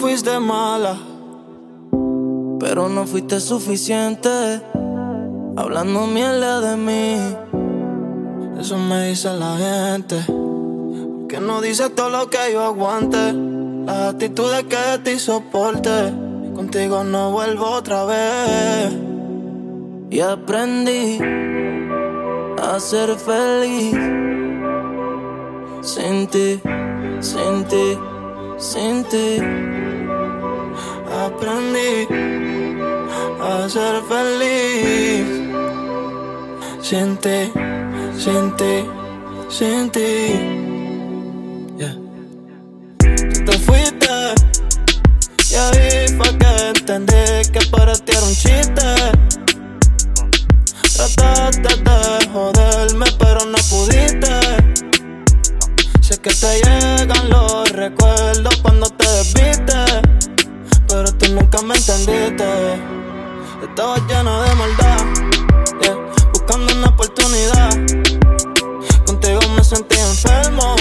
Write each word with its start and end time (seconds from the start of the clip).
fuiste 0.00 0.38
mala, 0.40 0.96
pero 2.58 2.88
no 2.88 3.06
fuiste 3.06 3.38
suficiente. 3.38 4.28
Hablando 5.56 6.06
mierda 6.06 6.60
de 6.60 6.76
mí, 6.76 7.16
eso 8.60 8.76
me 8.76 9.08
dice 9.08 9.32
la 9.32 9.56
gente. 9.56 10.16
Que 11.28 11.40
no 11.40 11.62
dice 11.62 11.88
todo 11.90 12.10
lo 12.10 12.28
que 12.28 12.52
yo 12.52 12.62
aguante. 12.62 13.32
Las 13.86 14.14
actitudes 14.14 14.64
que 14.64 14.76
de 14.76 14.98
ti 14.98 15.18
soporte. 15.18 16.12
Contigo 16.54 17.02
no 17.02 17.30
vuelvo 17.32 17.70
otra 17.70 18.04
vez. 18.04 18.92
Y 20.10 20.20
aprendí 20.20 21.18
a 22.62 22.78
ser 22.78 23.16
feliz. 23.16 23.96
Sin 25.80 26.26
ti, 26.26 26.60
sin 27.20 27.64
ti, 27.64 27.98
sin 28.58 29.04
ti. 29.04 29.38
Aprendí 31.24 32.06
a 33.40 33.68
ser 33.68 34.02
feliz. 34.02 35.50
Sin 36.82 37.16
sin 38.20 38.54
ti, 38.56 38.84
sin 39.48 39.90
ti. 39.90 40.10
Yeah. 41.78 41.96
Te 43.46 43.58
fuiste. 43.58 44.14
Y 45.50 45.54
ahí 45.54 46.08
fue 46.16 46.28
que 46.38 46.68
entendí 46.68 47.24
que 47.50 47.60
para 47.70 47.94
ti 47.94 48.12
era 48.12 48.26
un 48.26 48.34
chiste. 48.34 48.88
Trataste 50.94 51.62
de 51.62 52.28
joderme, 52.30 53.06
pero 53.18 53.40
no 53.46 53.58
pudiste. 53.70 54.34
Sé 56.02 56.18
que 56.20 56.30
te 56.30 56.60
llegan 56.60 57.30
los 57.30 57.70
recuerdos 57.72 58.54
cuando 58.58 58.86
te 58.90 59.08
desviste. 59.08 59.80
Pero 60.88 61.10
tú 61.14 61.32
nunca 61.32 61.62
me 61.62 61.74
entendiste. 61.74 62.50
Estaba 63.62 63.96
lleno 64.08 64.42
de 64.42 64.54
maldad, 64.56 64.79
sentí 69.70 69.96
enfermo. 70.00 70.74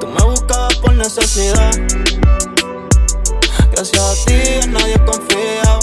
Tú 0.00 0.06
me 0.08 0.24
buscabas 0.24 0.74
por 0.76 0.92
necesidad. 0.94 1.70
Gracias 3.70 4.02
a 4.02 4.26
ti 4.26 4.34
en 4.62 4.72
nadie 4.72 4.94
he 4.94 5.04
confiado. 5.04 5.78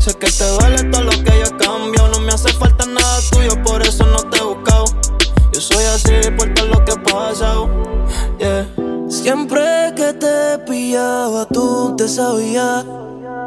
Sé 0.00 0.12
que 0.14 0.26
te 0.26 0.48
duele 0.48 0.82
todo 0.90 1.04
lo 1.04 1.10
que 1.10 1.32
yo 1.44 1.56
cambio. 1.58 2.08
No 2.08 2.18
me 2.20 2.32
hace 2.32 2.52
falta 2.54 2.86
nada 2.86 3.20
tuyo, 3.30 3.62
por 3.62 3.82
eso 3.82 4.04
no 4.04 4.18
te 4.30 4.38
he 4.38 4.42
buscado. 4.42 4.84
Yo 5.52 5.60
soy 5.60 5.84
así 5.84 6.28
por 6.36 6.52
todo 6.54 6.66
lo 6.66 6.84
que 6.84 6.92
he 6.92 6.98
pasado. 6.98 7.70
Yeah. 8.38 8.66
Siempre 9.08 9.92
que 9.94 10.12
te 10.12 10.58
pillaba, 10.66 11.46
tú 11.46 11.94
te 11.96 12.08
sabías 12.08 12.84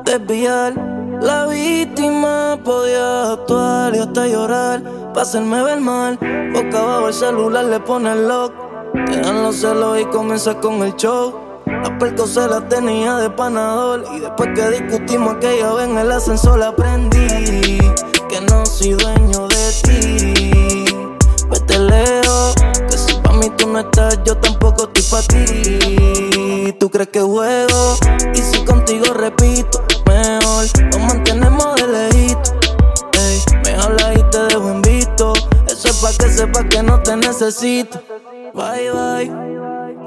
desviar. 0.06 0.99
La 1.22 1.46
víctima 1.48 2.58
podía 2.64 3.34
actuar 3.34 3.94
y 3.94 4.00
hasta 4.00 4.28
llorar. 4.28 4.82
Pa' 5.14 5.22
hacerme 5.24 5.62
ver 5.64 5.82
mal. 5.82 6.18
Boca 6.54 6.80
abajo 6.80 7.08
el 7.10 7.14
celular 7.14 7.66
le 7.66 7.80
pone 7.82 8.12
el 8.14 8.28
lock. 8.28 8.54
Quedan 9.06 9.44
los 9.44 9.58
celos 9.58 10.00
y 10.00 10.06
comienza 10.06 10.60
con 10.62 10.82
el 10.82 10.96
show. 10.96 11.34
La 11.66 11.98
perco 12.00 12.26
se 12.26 12.48
la 12.48 12.62
tenía 12.70 13.18
de 13.18 13.30
panador. 13.30 14.06
Y 14.16 14.20
después 14.20 14.50
que 14.56 14.70
discutimos 14.70 15.36
aquella 15.36 15.74
vez 15.74 15.90
en 15.90 15.98
el 15.98 16.12
ascensor, 16.12 16.64
aprendí 16.64 17.78
que 18.30 18.42
no 18.50 18.66
soy 18.66 18.94
dueño 18.94 19.48
de 19.48 19.72
ti. 19.84 20.86
Vete 21.50 21.80
lejos, 21.80 22.56
que 22.90 22.98
si 22.98 23.16
pa' 23.16 23.34
mí 23.34 23.50
tú 23.58 23.68
no 23.68 23.80
estás, 23.80 24.20
yo 24.24 24.38
tampoco 24.38 24.90
estoy 24.94 25.04
pa' 25.12 25.22
ti. 25.24 26.76
Tú 26.80 26.90
crees 26.90 27.10
que 27.10 27.22
juego, 27.22 27.98
y 28.34 28.38
si 28.38 28.64
contigo 28.64 29.14
repito, 29.14 29.84
nos 30.92 31.00
mantenemos 31.02 31.76
de 31.76 31.88
lejito. 31.88 32.52
Ey, 33.14 33.42
me 33.64 33.72
hablas 33.82 34.18
y 34.18 34.24
te 34.30 34.40
dejo 34.40 34.70
en 34.70 34.82
visto. 34.82 35.34
Eso 35.68 35.88
es 35.88 35.96
pa' 35.98 36.12
que 36.20 36.32
sepas 36.32 36.66
que 36.66 36.84
no 36.84 37.02
te 37.02 37.16
necesito. 37.16 38.02
Bye, 38.54 38.92
bye. 38.92 39.32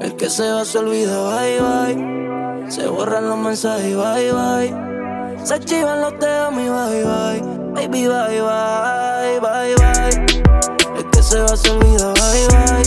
El 0.01 0.15
que 0.15 0.29
se 0.29 0.47
va 0.51 0.63
se 0.65 0.77
olvida, 0.77 1.17
bye, 1.29 1.59
bye. 1.59 2.71
Se 2.71 2.87
borran 2.87 3.29
los 3.29 3.37
mensajes, 3.37 3.95
bye, 3.95 4.31
bye. 4.31 4.73
Se 5.43 5.55
archivan 5.55 6.01
los 6.01 6.19
temas, 6.19 6.51
mi 6.51 6.69
bye, 6.69 7.03
bye. 7.03 7.41
Baby, 7.73 8.07
bye, 8.07 8.41
bye, 8.41 9.39
bye, 9.39 9.75
bye. 9.75 10.43
El 10.97 11.09
que 11.09 11.23
se 11.23 11.39
va 11.41 11.55
se 11.57 11.71
olvida, 11.71 12.13
bye, 12.13 12.47
bye. 12.49 12.82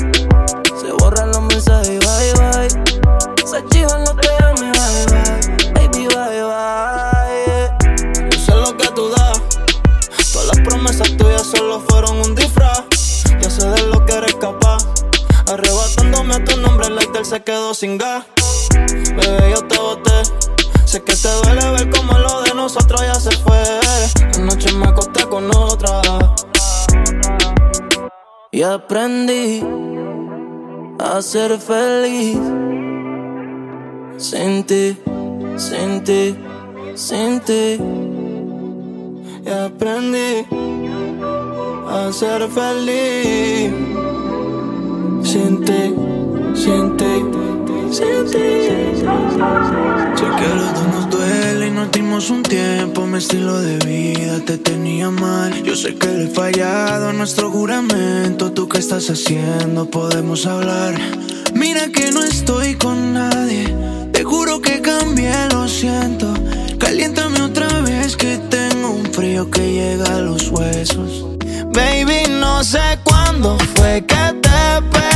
Se 17.27 17.43
quedó 17.43 17.75
sin 17.75 17.99
gas. 17.99 18.25
Bebé, 19.17 19.51
yo 19.51 19.61
te 19.67 19.77
boté. 19.79 20.13
Sé 20.85 21.03
que 21.03 21.17
te 21.17 21.29
duele 21.29 21.71
ver 21.73 21.91
como 21.91 22.17
lo 22.17 22.43
de 22.43 22.55
nosotros 22.55 23.01
ya 23.01 23.15
se 23.15 23.33
fue. 23.39 23.61
Anoche 24.37 24.73
me 24.75 24.87
acosté 24.87 25.25
con 25.27 25.51
otra. 25.57 26.01
Y 28.53 28.63
aprendí 28.63 29.61
a 31.01 31.21
ser 31.21 31.59
feliz. 31.59 32.39
Sin 34.19 34.65
ti, 34.65 34.97
sin 35.57 36.05
ti, 36.05 36.37
sin 36.95 37.41
ti. 37.41 37.81
Y 39.45 39.51
aprendí 39.51 40.47
a 41.89 42.13
ser 42.13 42.49
feliz. 42.49 43.73
Sin 45.25 45.65
ti, 45.65 46.16
sin 46.57 46.97
ti. 46.97 47.05
Sé 47.93 48.05
que 50.39 50.49
los 50.55 50.75
dos 50.75 50.87
nos 50.95 51.11
duele 51.11 51.69
y 51.69 51.71
nos 51.71 51.91
dimos 51.93 52.31
un 52.31 52.43
tiempo. 52.43 53.07
Mi 53.07 53.19
estilo 53.19 53.61
de 53.61 53.79
vida 53.87 54.41
te 54.45 54.59
tenía 54.59 55.11
mal. 55.11 55.63
Yo 55.63 55.77
sé 55.77 55.95
que 55.95 56.09
le 56.09 56.25
he 56.25 56.29
fallado 56.29 57.11
a 57.11 57.13
nuestro 57.13 57.51
juramento. 57.51 58.53
¿Tú 58.53 58.69
qué 58.69 58.79
estás 58.79 59.09
haciendo? 59.09 59.89
Podemos 59.89 60.47
hablar. 60.47 60.95
Mira 61.55 61.89
que 61.89 62.11
no 62.11 62.23
estoy 62.23 62.75
con 62.75 63.15
nadie. 63.15 63.75
Te 64.13 64.25
juro 64.25 64.61
que 64.61 64.81
cambié, 64.81 65.33
lo 65.53 65.69
siento. 65.69 66.35
Caliéntame 66.79 67.41
otra 67.43 67.69
vez 67.81 68.17
que 68.17 68.39
tengo 68.51 68.91
un 68.91 69.07
frío 69.07 69.51
que 69.51 69.73
llega 69.73 70.17
a 70.17 70.21
los 70.21 70.51
huesos. 70.51 71.25
Baby, 71.73 72.29
no 72.41 72.65
sé 72.65 72.99
cuándo 73.05 73.57
fue 73.75 74.05
que 74.07 74.35
te 74.43 74.83
perdí. 74.91 75.16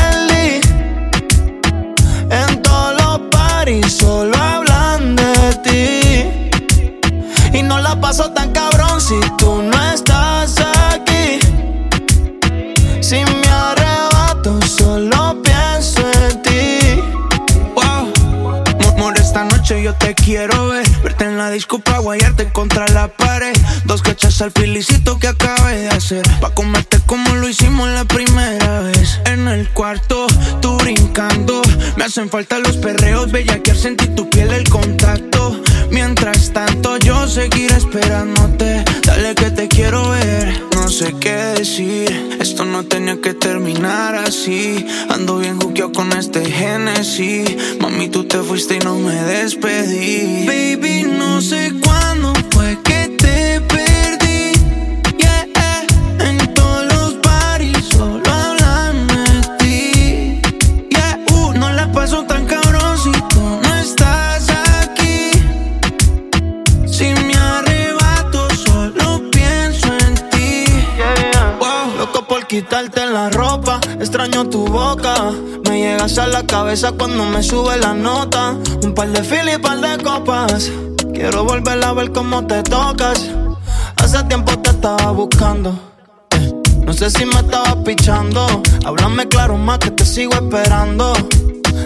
Te 19.95 20.15
quiero 20.15 20.69
ver. 20.69 20.89
Verte 21.03 21.25
en 21.25 21.39
la 21.39 21.51
disco 21.51 21.83
guayarte 22.03 22.53
contra 22.53 22.87
la 22.89 23.09
pared. 23.09 23.53
Dos 23.85 24.03
cachas 24.03 24.41
al 24.43 24.51
felicito 24.51 25.19
que 25.19 25.29
acabé 25.29 25.79
de 25.79 25.89
hacer. 25.89 26.23
Pa' 26.41 26.51
comerte 26.51 26.99
como 27.07 27.35
lo 27.35 27.49
hicimos 27.49 27.89
la 27.89 28.05
primera 28.05 28.81
vez. 28.81 29.21
En 29.27 29.49
el 29.49 29.69
cuarto, 29.71 30.27
tú 30.61 30.77
brincando. 30.79 31.63
Me 31.97 32.05
hacen 32.05 32.29
falta 32.31 32.59
los 32.59 32.77
perreos, 32.77 33.31
bella 33.31 33.61
que 33.61 33.75
sentí 33.75 34.07
tu 34.09 34.29
piel 34.29 34.53
el 34.53 34.69
contacto. 34.69 35.61
Mientras 35.91 36.53
tanto, 36.53 36.97
yo 36.99 37.27
seguiré 37.27 37.77
esperándote. 37.77 38.85
Dale 39.05 39.35
que 39.35 39.51
te 39.51 39.69
quiero 39.69 40.11
ver. 40.11 40.70
No 40.91 40.97
sé 40.97 41.15
qué 41.21 41.37
decir. 41.57 42.37
Esto 42.41 42.65
no 42.65 42.83
tenía 42.83 43.21
que 43.21 43.33
terminar 43.33 44.17
así. 44.17 44.85
Ando 45.09 45.39
bien 45.39 45.61
juqueado 45.61 45.93
con 45.93 46.13
este 46.13 46.45
Genesis. 46.45 47.79
Mami, 47.81 48.09
tú 48.09 48.25
te 48.25 48.39
fuiste 48.39 48.75
y 48.75 48.79
no 48.81 48.99
me 48.99 49.15
despedí. 49.15 50.47
Baby, 50.49 51.05
no 51.05 51.41
sé 51.41 51.73
cuándo 51.81 52.33
fue 52.51 52.77
que 52.83 52.90
quitarte 72.51 73.07
la 73.07 73.31
ropa. 73.31 73.79
Extraño 74.01 74.49
tu 74.49 74.67
boca. 74.67 75.15
Me 75.69 75.79
llegas 75.79 76.19
a 76.19 76.27
la 76.27 76.45
cabeza 76.45 76.91
cuando 76.91 77.25
me 77.25 77.45
sube 77.45 77.79
la 77.79 77.95
nota. 77.95 78.57
Un 78.83 78.93
par 78.93 79.09
de 79.11 79.23
fil 79.23 79.49
y 79.55 79.57
par 79.59 79.81
de 79.81 80.03
copas. 80.03 80.69
Quiero 81.15 81.45
volver 81.45 81.85
a 81.85 81.93
ver 81.93 82.11
cómo 82.11 82.45
te 82.49 82.65
tocas. 82.65 83.31
Hace 83.99 84.25
tiempo 84.25 84.59
te 84.59 84.71
estaba 84.71 85.13
buscando. 85.13 85.79
Eh, 86.33 86.53
no 86.85 86.93
sé 86.93 87.09
si 87.11 87.25
me 87.25 87.39
estabas 87.39 87.77
pichando. 87.85 88.45
Háblame 88.85 89.29
claro 89.29 89.57
más 89.57 89.79
que 89.79 89.93
te 89.93 90.05
sigo 90.05 90.33
esperando. 90.33 91.13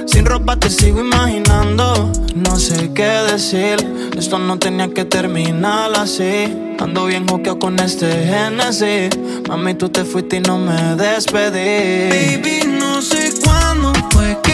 Sin 0.07 0.25
ropa 0.25 0.57
te 0.57 0.71
sigo 0.71 1.01
imaginando. 1.01 2.11
No 2.35 2.59
sé 2.59 2.91
qué 2.95 3.11
decir. 3.31 3.77
Esto 4.17 4.39
no 4.39 4.59
tenía 4.59 4.89
que 4.89 5.05
terminar 5.05 5.91
así. 5.95 6.64
Ando 6.79 7.07
bien 7.07 7.27
joqueado 7.27 7.59
con 7.59 7.79
este 7.79 8.07
Genesis. 8.27 9.11
Mami, 9.49 9.75
tú 9.75 9.89
te 9.89 10.05
fuiste 10.05 10.37
y 10.37 10.41
no 10.41 10.59
me 10.59 10.97
despedí. 10.97 12.11
Baby, 12.11 12.79
no 12.79 13.01
sé 13.01 13.33
cuándo 13.43 13.93
fue 14.11 14.39
que 14.43 14.54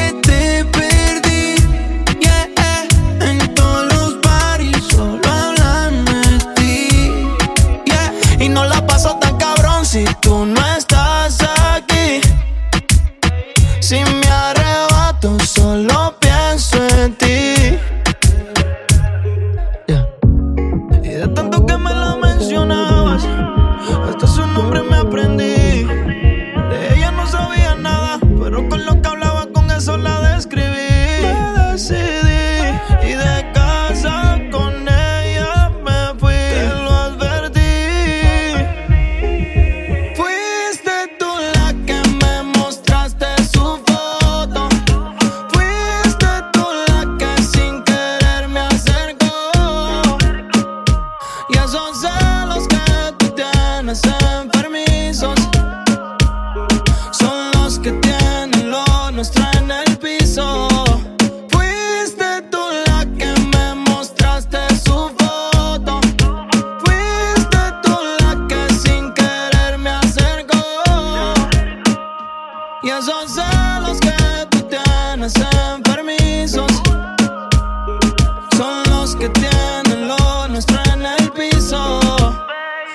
que 79.21 79.29
tienen 79.29 80.09
lo 80.09 80.49
nuestro 80.49 80.79
en 80.95 81.05
el 81.05 81.31
piso. 81.33 82.01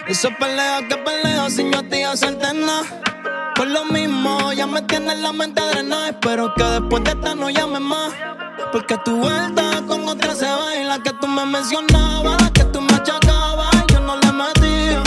Eso 0.07 0.29
pelea 0.39 0.79
que 0.89 0.97
peleo 0.97 1.49
sin 1.51 1.71
yo 1.71 1.79
a 1.79 1.83
ti 1.83 2.01
nada. 2.01 2.83
Por 3.55 3.67
lo 3.67 3.85
mismo, 3.85 4.51
ya 4.53 4.65
me 4.65 4.81
tienes 4.81 5.19
la 5.19 5.31
mente 5.31 5.61
drenada. 5.61 6.09
Espero 6.09 6.51
que 6.55 6.63
después 6.63 7.03
de 7.03 7.11
esta 7.11 7.35
no 7.35 7.51
llames 7.51 7.81
más. 7.81 8.11
Porque 8.71 8.97
tu 9.05 9.17
vuelta 9.17 9.83
con 9.87 10.09
otra 10.09 10.33
se 10.33 10.47
va 10.47 10.75
y 10.75 10.83
la 10.83 10.97
que 11.03 11.11
tú 11.21 11.27
me 11.27 11.45
mencionabas, 11.45 12.41
la 12.41 12.49
que 12.49 12.63
tú 12.65 12.81
me 12.81 12.93
achacabas, 12.95 13.75
yo 13.93 13.99
no 13.99 14.15
le 14.17 14.31
metía. 14.31 15.03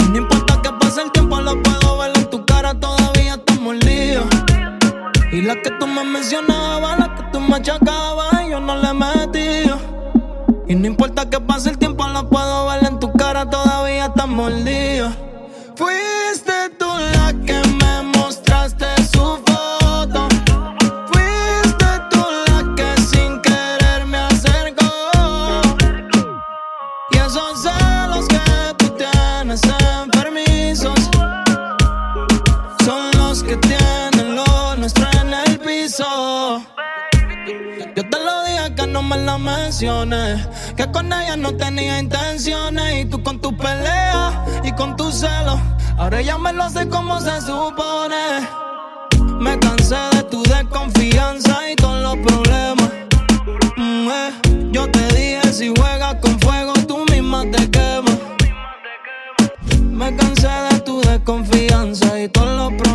Y 0.00 0.08
no 0.10 0.18
importa 0.18 0.60
que 0.62 0.72
pase 0.80 1.02
el 1.02 1.12
tiempo, 1.12 1.40
lo 1.40 1.62
puedo 1.62 1.98
ver 1.98 2.10
en 2.16 2.28
tu 2.28 2.44
cara, 2.44 2.74
todavía 2.74 3.34
estamos 3.34 3.76
líos. 3.76 4.26
Y 5.30 5.42
la 5.42 5.54
que 5.62 5.70
tú 5.78 5.86
me 5.86 6.02
mencionabas, 6.02 6.98
la 6.98 7.14
que 7.14 7.22
tú 7.32 7.40
me 7.40 7.56
achacabas, 7.56 8.48
yo 8.50 8.58
no 8.58 8.74
le 8.76 8.92
metía. 8.94 9.17
No 10.78 10.86
importa 10.86 11.28
que 11.28 11.40
pase 11.40 11.70
el 11.70 11.78
tiempo, 11.78 12.06
lo 12.06 12.28
puedo 12.28 12.66
ver 12.68 12.84
en 12.84 13.00
tu 13.00 13.12
cara, 13.12 13.50
todavía 13.50 14.06
estamos 14.06 14.52
líos. 14.52 15.12
Fuiste 15.74 16.52
tú 16.78 16.86
la 17.14 17.34
Que 40.78 40.88
con 40.92 41.12
ella 41.12 41.36
no 41.36 41.56
tenía 41.56 41.98
intenciones. 41.98 43.04
Y 43.04 43.04
tú 43.06 43.20
con 43.20 43.40
tu 43.40 43.50
pelea 43.56 44.44
y 44.62 44.70
con 44.70 44.96
tu 44.96 45.10
celo. 45.10 45.60
Ahora 45.96 46.22
ya 46.22 46.38
me 46.38 46.52
lo 46.52 46.70
sé 46.70 46.88
como 46.88 47.20
se 47.20 47.40
supone. 47.40 48.46
Me 49.40 49.58
cansé 49.58 49.96
de 50.12 50.22
tu 50.22 50.40
desconfianza 50.44 51.68
y 51.68 51.74
todos 51.74 52.00
los 52.00 52.16
problemas. 52.24 52.90
Mm, 53.76 54.08
eh, 54.08 54.70
Yo 54.70 54.88
te 54.88 55.04
dije 55.08 55.52
si 55.52 55.74
juegas 55.76 56.14
con 56.22 56.38
fuego, 56.38 56.72
tú 56.86 57.04
misma 57.10 57.42
te 57.50 57.68
quemas. 57.68 58.18
Me 59.82 60.14
cansé 60.14 60.48
de 60.70 60.80
tu 60.82 61.00
desconfianza 61.00 62.20
y 62.20 62.28
todos 62.28 62.56
los 62.56 62.68
problemas. 62.68 62.87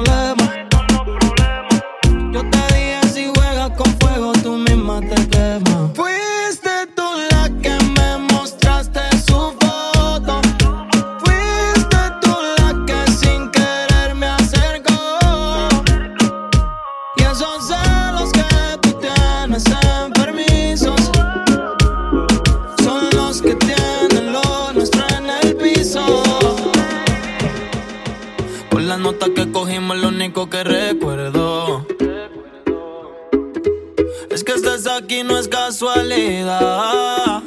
Es 34.63 34.69
que 34.69 34.75
estés 34.75 34.87
aquí 34.87 35.23
no 35.23 35.37
es 35.37 35.47
casualidad. 35.47 37.41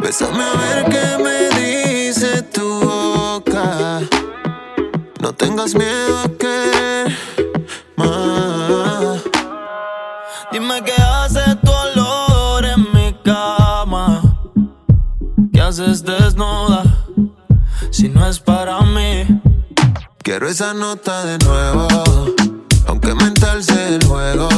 Bésame 0.00 0.42
a 0.42 0.52
ver 0.52 0.84
qué 0.86 1.22
me 1.22 1.48
dice 1.60 2.42
tu 2.42 2.80
boca. 2.80 4.00
No 5.20 5.32
tengas 5.32 5.74
miedo 5.74 6.18
a 6.18 6.28
querer 6.38 7.16
más. 7.96 9.22
Dime 10.52 10.82
qué 10.84 10.92
hace 11.02 11.56
tu 11.56 11.70
olor 11.70 12.64
en 12.64 12.86
mi 12.92 13.14
cama. 13.24 14.22
¿Qué 15.52 15.60
haces 15.60 16.04
desnuda 16.04 16.84
si 17.90 18.08
no 18.08 18.26
es 18.26 18.38
para 18.38 18.80
mí? 18.82 19.24
Quiero 20.22 20.48
esa 20.48 20.74
nota 20.74 21.24
de 21.24 21.38
nuevo, 21.38 21.88
aunque 22.86 23.14
mental 23.14 23.64
sea 23.64 23.88
el 23.88 24.04
juego. 24.04 24.48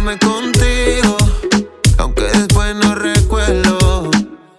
Arrebatarme 0.00 0.18
contigo, 0.18 1.16
aunque 1.98 2.22
después 2.22 2.74
no 2.74 2.94
recuerdo. 2.94 4.10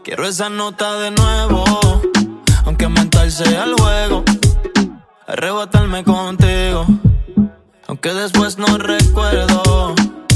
Quiero 0.03 0.27
esa 0.27 0.51
nota 0.51 0.99
de 0.99 1.09
nuevo, 1.09 1.65
aunque 2.65 2.87
mental 2.87 3.31
sea 3.31 3.63
el 3.63 3.73
juego. 3.73 4.23
Arrebatarme 5.25 6.03
contigo, 6.03 6.85
aunque 7.87 8.13
después 8.13 8.59
no 8.59 8.77
recuerdo. 8.77 9.95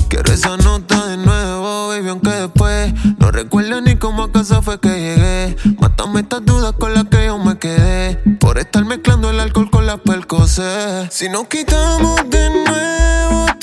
Quiero 0.10 0.34
esa 0.34 0.58
nota 0.58 1.06
de 1.06 1.18
nuevo, 1.18 1.90
baby, 1.90 2.10
aunque 2.10 2.32
después 2.32 2.92
no 3.20 3.30
recuerdo 3.30 3.82
ni 3.82 3.98
cómo 3.98 4.24
a 4.24 4.32
casa 4.32 4.64
fue 4.64 4.80
que 4.80 4.90
llegué. 4.90 5.56
Mátame 5.80 6.22
estas 6.22 6.44
dudas 6.44 6.74
con 6.80 6.96
las 6.96 7.04
que 7.06 7.28
yo 7.28 7.38
me 7.38 7.60
quedé. 7.60 8.16
Por 8.40 8.58
estar 8.58 8.84
mezclando 8.86 9.30
el 9.30 9.40
alcohol 9.40 9.70
con 9.70 9.86
las 9.86 10.00
percocé. 10.00 11.08
Si 11.12 11.30
nos 11.30 11.46
quitamos 11.46 12.28
de 12.28 12.50
nuevo 12.50 13.55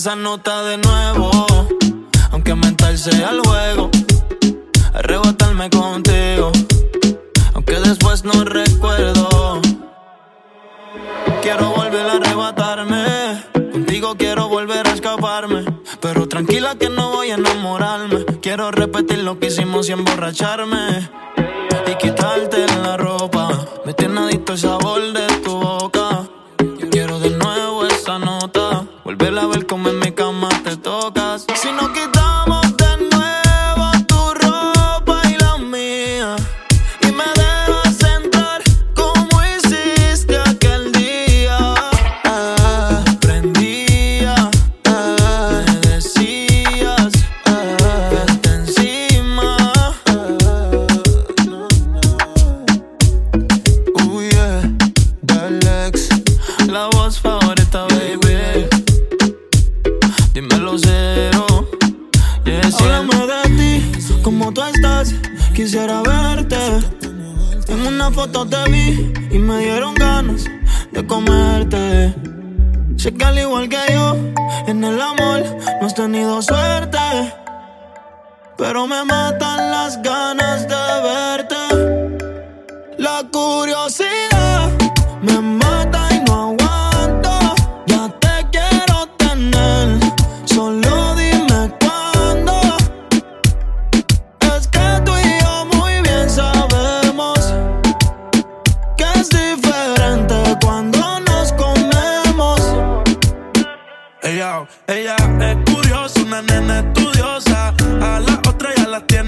esa 0.00 0.16
nota 0.16 0.62
de 0.62 0.78
nuevo. 0.78 1.30
Aunque 2.30 2.54
mental 2.54 2.96
sea 2.96 3.32
el 3.32 3.40
juego. 3.40 3.90
Arrebatarme 4.94 5.68
contigo. 5.68 6.52
Aunque 7.52 7.74
después 7.80 8.24
no 8.24 8.42
recuerdo. 8.44 9.60
Quiero 11.42 11.72
volver 11.72 12.06
a 12.06 12.12
arrebatarme. 12.14 13.44
Contigo 13.72 14.14
quiero 14.16 14.48
volver 14.48 14.88
a 14.88 14.92
escaparme. 14.92 15.66
Pero 16.00 16.26
tranquila 16.26 16.76
que 16.76 16.88
no 16.88 17.10
voy 17.10 17.32
a 17.32 17.34
enamorarme. 17.34 18.24
Quiero 18.40 18.70
repetir 18.70 19.18
lo 19.18 19.38
que 19.38 19.48
hicimos 19.48 19.90
y 19.90 19.92
emborracharme. 19.92 21.10
Y 21.86 21.94
quitarte 21.96 22.66
la 22.82 22.96
ropa. 22.96 23.50
Me 23.84 23.92
tiene 23.92 24.20
adicto 24.20 24.54
el 24.54 24.58
sabor 24.58 25.12
de 25.12 25.19
tocas. 30.80 31.46
Si 31.54 31.72
no 31.72 31.89
ganas 70.20 70.44
de 70.92 71.06
comerte. 71.06 72.14
Sé 72.96 73.14
que 73.14 73.24
al 73.24 73.38
igual 73.38 73.68
que 73.68 73.78
yo, 73.90 74.16
en 74.66 74.84
el 74.84 75.00
amor 75.00 75.42
no 75.80 75.86
has 75.86 75.94
tenido 75.94 76.42
suerte. 76.42 76.98
Pero 78.58 78.86
me 78.86 79.02
matan 79.04 79.70
las 79.70 80.02
ganas 80.02 80.68
de 80.68 81.02
verte. 81.02 81.29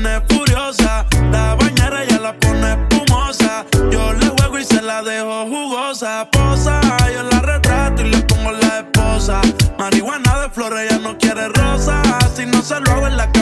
Tiene 0.02 0.20
furiosa. 0.28 1.06
La 1.30 1.54
bañera 1.54 2.04
ya 2.04 2.18
la 2.18 2.32
pone 2.34 2.72
espumosa. 2.72 3.64
Yo 3.90 4.12
le 4.12 4.26
juego 4.28 4.58
y 4.58 4.64
se 4.64 4.82
la 4.82 5.02
dejo 5.02 5.46
jugosa. 5.46 6.28
Posa, 6.30 6.80
yo 7.14 7.22
la 7.22 7.40
retrato 7.40 8.02
y 8.02 8.10
le 8.10 8.18
pongo 8.22 8.52
la 8.52 8.80
esposa. 8.80 9.40
Marihuana 9.78 10.40
de 10.40 10.50
flores, 10.50 10.90
ella 10.90 11.00
no 11.00 11.16
quiere 11.18 11.48
rosa. 11.48 12.02
Si 12.34 12.46
no 12.46 12.62
se 12.62 12.80
lo 12.80 12.92
hago 12.92 13.06
en 13.06 13.16
la 13.16 13.30
cabaña, 13.30 13.41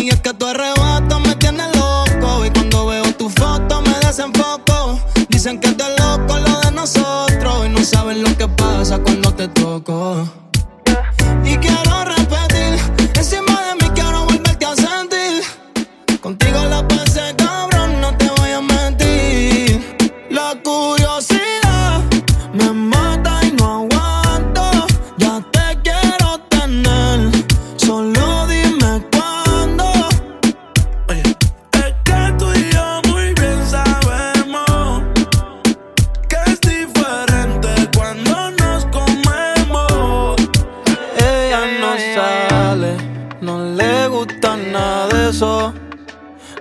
Y 0.00 0.08
es 0.08 0.20
que 0.20 0.30
arrebato 0.46 0.99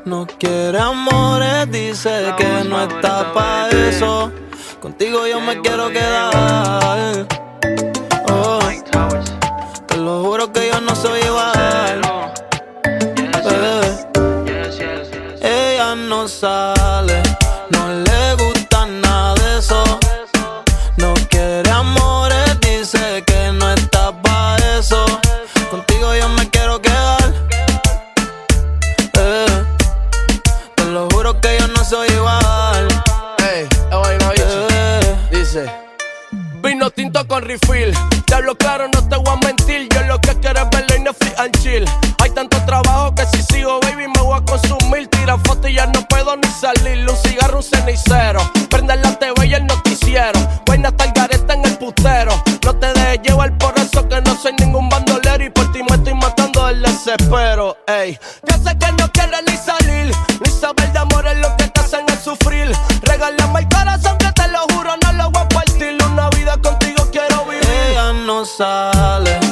No 0.06 0.28
quiere 0.38 0.78
amores, 0.78 1.72
dice 1.72 2.36
que 2.38 2.64
no 2.66 2.80
está 2.84 3.34
pa' 3.34 3.68
eso. 3.70 4.32
Contigo 4.80 5.26
yo 5.26 5.42
me 5.42 5.60
quiero 5.60 5.90
quedar. 5.90 7.26
Oh, 8.32 8.60
te 9.88 9.98
lo 9.98 10.22
juro 10.24 10.54
que 10.54 10.68
yo 10.72 10.80
no 10.82 10.96
soy 10.96 11.20
igual. 11.22 12.02
Bebé. 13.44 13.82
Ella 15.42 15.96
no 15.96 16.28
sale, 16.28 16.80
no 31.76 31.84
soy 31.84 32.08
igual. 32.10 32.88
Ey, 33.54 33.64
bicho. 33.64 34.68
Eh, 34.70 35.16
Dice. 35.32 35.72
Vino 36.62 36.90
tinto 36.90 37.26
con 37.28 37.44
refill. 37.44 37.94
Te 38.26 38.36
hablo 38.36 38.56
claro, 38.56 38.88
no 38.94 39.08
te 39.08 39.16
voy 39.16 39.34
a 39.34 39.46
mentir. 39.46 39.88
Yo 39.94 40.04
lo 40.04 40.20
que 40.20 40.36
quiero 40.40 40.62
es 40.62 40.70
verlo 40.70 40.96
y 40.96 41.00
Netflix 41.00 41.40
and 41.40 41.58
chill. 41.62 41.86
Hay 42.22 42.30
tanto 42.32 42.58
trabajo 42.66 43.16
que 43.16 43.26
si 43.28 43.42
sigo, 43.44 43.80
baby, 43.82 44.08
me 44.08 44.22
voy 44.22 44.38
a 44.38 44.44
consumir. 44.44 45.08
Tira 45.08 45.38
fotos 45.38 45.70
y 45.70 45.76
ya 45.76 45.86
no 45.88 46.06
puedo 46.08 46.36
ni 46.36 46.48
salir. 46.50 47.10
Un 47.10 47.16
cigarro, 47.18 47.58
un 47.58 47.64
cenicero. 47.64 48.42
Prende 48.70 48.96
la 48.98 49.18
TV 49.18 49.48
y 49.48 49.54
el 49.54 49.66
noticiero. 49.66 50.40
Buena 50.66 50.90
hasta 50.90 51.06
el 51.06 51.12
gareta 51.14 51.54
en 51.54 51.66
el 51.66 51.78
putero. 51.78 52.44
No 52.66 52.76
te 52.76 52.88
dejes 52.94 53.22
llevar 53.24 53.58
por 53.58 53.74
eso 53.80 54.08
que 54.08 54.22
no 54.22 54.36
soy 54.36 54.54
ningún 54.60 54.90
bandolero. 54.90 55.44
Y 55.46 55.50
por 55.50 55.72
ti 55.72 55.80
me 55.90 55.96
estoy 55.96 56.14
matando 56.14 56.68
del 56.68 56.82
desespero. 56.82 57.78
Ey, 57.88 58.20
yo 58.44 58.58
sé 58.58 58.78
que 58.78 58.92
no 58.92 59.10
Regálame 63.20 63.60
el 63.60 63.68
corazón 63.68 64.18
que 64.18 64.32
te 64.32 64.48
lo 64.48 64.60
juro, 64.74 64.92
no 65.04 65.12
lo 65.12 65.30
voy 65.32 65.42
a 65.42 65.50
partir. 65.50 65.98
Una 66.10 66.30
vida 66.30 66.56
contigo 66.62 67.06
quiero 67.12 67.44
vivir. 67.44 67.70
Ella 67.90 68.14
no 68.14 68.46
sale 68.46 69.49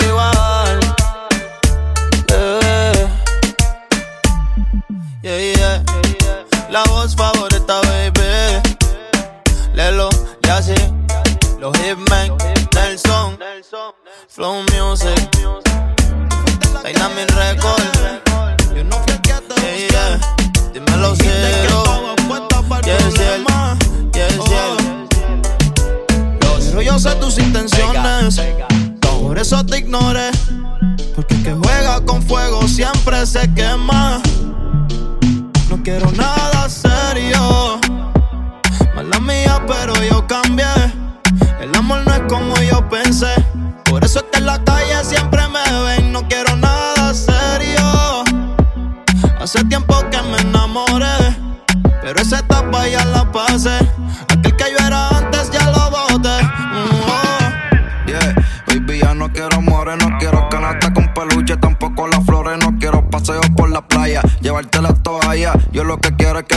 you 0.00 0.16
are. 0.16 0.41
pero 39.66 39.94
yo 40.02 40.26
cambié. 40.26 40.66
El 41.60 41.74
amor 41.76 42.00
no 42.06 42.14
es 42.14 42.22
como 42.28 42.54
yo 42.62 42.88
pensé. 42.88 43.34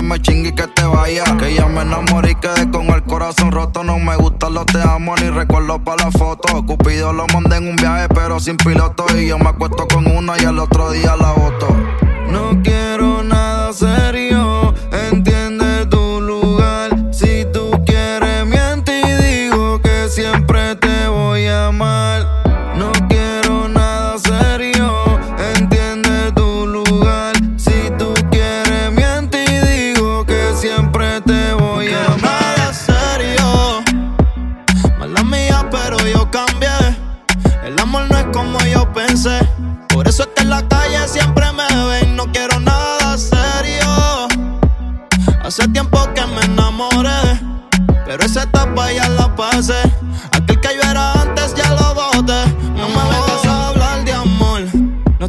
me 0.05 0.21
chingue 0.21 0.49
y 0.49 0.51
que 0.53 0.67
te 0.67 0.83
vaya. 0.83 1.23
Que 1.37 1.53
ya 1.55 1.65
me 1.67 1.81
enamoré 1.81 2.31
y 2.31 2.35
quedé 2.35 2.69
con 2.69 2.87
el 2.87 3.03
corazón 3.03 3.51
roto. 3.51 3.83
No 3.83 3.99
me 3.99 4.15
gustan 4.15 4.53
los 4.53 4.65
te 4.67 4.81
amo 4.81 5.15
ni 5.17 5.29
recuerdo 5.29 5.83
para 5.83 6.05
la 6.05 6.11
foto. 6.11 6.65
Cupido 6.65 7.11
lo 7.11 7.25
mandé 7.27 7.57
en 7.57 7.67
un 7.67 7.75
viaje, 7.75 8.07
pero 8.09 8.39
sin 8.39 8.57
piloto. 8.57 9.05
Y 9.17 9.27
yo 9.27 9.37
me 9.37 9.49
acuesto 9.49 9.87
con 9.87 10.07
una 10.07 10.41
y 10.41 10.45
al 10.45 10.59
otro 10.59 10.91
día 10.91 11.15
la 11.15 11.31
voto. 11.31 11.84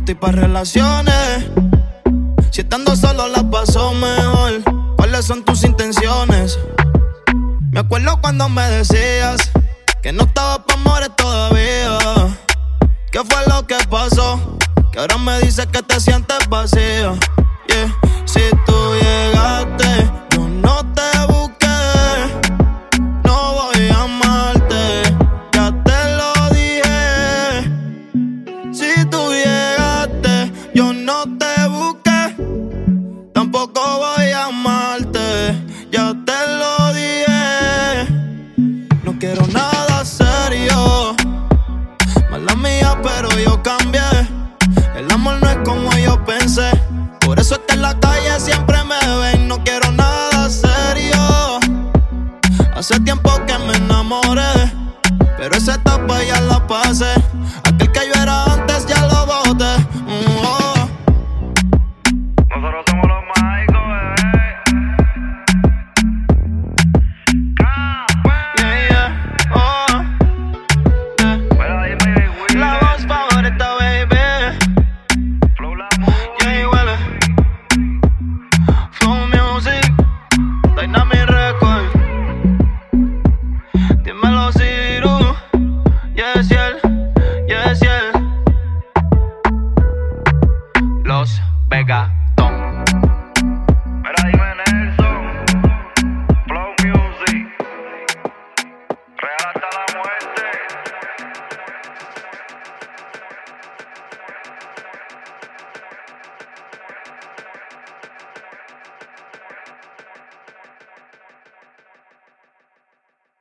estoy 0.06 0.14
pa' 0.14 0.30
relaciones. 0.30 1.46
Si 2.52 2.60
estando 2.60 2.94
solo 2.94 3.26
la 3.26 3.42
paso 3.50 3.92
mejor, 3.92 4.62
¿cuáles 4.96 5.24
son 5.24 5.44
tus 5.44 5.64
intenciones? 5.64 6.60
Me 7.72 7.80
acuerdo 7.80 8.20
cuando 8.20 8.48
me 8.48 8.62
decías 8.70 9.50
que 10.04 10.12
no 10.12 10.22
estaba 10.22 10.64
pa' 10.64 10.74
amores 10.74 11.10
todavía. 11.16 11.98
¿Qué 13.10 13.18
fue 13.24 13.46
lo 13.48 13.66
que 13.66 13.74
pasó? 13.90 14.56
Que 14.92 15.00
ahora 15.00 15.18
me 15.18 15.40
dices 15.40 15.66
que 15.66 15.82
te 15.82 15.98
sientes 15.98 16.38
vacío 16.48 17.18
Yeah, 17.66 17.92
si 18.26 18.42
tú 18.64 18.85